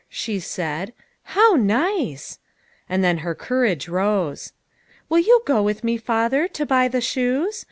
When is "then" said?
3.03-3.19